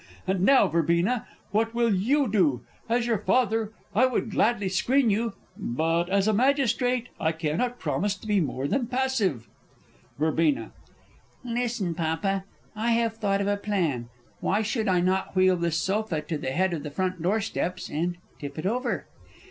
And 0.25 0.41
now, 0.41 0.67
Verbena, 0.67 1.27
what 1.51 1.75
will 1.75 1.93
you 1.93 2.27
do? 2.27 2.63
As 2.89 3.05
your 3.05 3.19
father, 3.19 3.71
I 3.93 4.07
would 4.07 4.31
gladly 4.31 4.67
screen 4.67 5.11
you 5.11 5.33
but, 5.55 6.09
as 6.09 6.27
a 6.27 6.33
Magistrate, 6.33 7.09
I 7.19 7.31
cannot 7.33 7.77
promise 7.77 8.15
to 8.15 8.25
be 8.25 8.41
more 8.41 8.67
than 8.67 8.87
passive. 8.87 9.47
Verb. 10.17 10.39
Listen, 11.43 11.93
Papa. 11.93 12.45
I 12.75 12.93
have 12.93 13.17
thought 13.17 13.41
of 13.41 13.47
a 13.47 13.57
plan 13.57 14.09
why 14.39 14.63
should 14.63 14.87
I 14.87 15.01
not 15.01 15.35
wheel 15.35 15.55
this 15.55 15.77
sofa 15.77 16.19
to 16.21 16.37
the 16.39 16.49
head 16.49 16.73
of 16.73 16.81
the 16.81 16.89
front 16.89 17.21
door 17.21 17.39
steps, 17.39 17.87
and 17.87 18.17
tip 18.39 18.57
it 18.57 18.65
over? 18.65 19.05